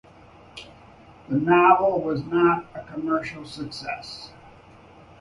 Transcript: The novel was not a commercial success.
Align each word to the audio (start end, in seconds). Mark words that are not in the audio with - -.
The 1.29 1.35
novel 1.37 2.01
was 2.01 2.23
not 2.23 2.65
a 2.73 2.83
commercial 2.91 3.45
success. 3.45 4.31